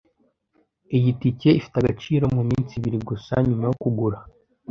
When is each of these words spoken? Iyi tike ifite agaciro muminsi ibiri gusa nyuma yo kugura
Iyi 0.97 1.09
tike 1.19 1.49
ifite 1.59 1.75
agaciro 1.79 2.23
muminsi 2.35 2.71
ibiri 2.79 2.99
gusa 3.09 3.33
nyuma 3.47 3.63
yo 3.69 3.75
kugura 3.81 4.17